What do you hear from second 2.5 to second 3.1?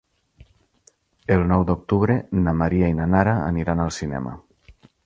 Maria i na